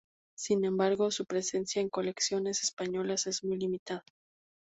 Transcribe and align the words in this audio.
Sin 0.35 0.65
embargo, 0.65 1.11
su 1.11 1.25
presencia 1.27 1.79
en 1.79 1.89
colecciones 1.91 2.63
españolas 2.63 3.27
es 3.27 3.43
muy 3.43 3.57
limitada. 3.59 4.03